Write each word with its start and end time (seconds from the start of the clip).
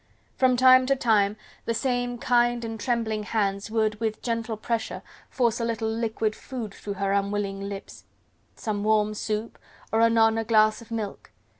From 0.35 0.57
time 0.57 0.87
to 0.87 0.95
time 0.95 1.37
the 1.65 1.75
same 1.75 2.17
kind 2.17 2.65
and 2.65 2.79
trembling 2.79 3.21
hands 3.21 3.69
would 3.69 3.99
with 3.99 4.23
gentle 4.23 4.57
pressure 4.57 5.03
force 5.29 5.59
a 5.59 5.63
little 5.63 5.87
liquid 5.87 6.35
food 6.35 6.73
through 6.73 6.95
her 6.95 7.13
unwilling 7.13 7.61
lips: 7.69 8.05
some 8.55 8.83
warm 8.83 9.13
soup, 9.13 9.59
or 9.91 10.01
anon 10.01 10.39
a 10.39 10.43
glass 10.43 10.81
of 10.81 10.89
milk. 10.89 11.29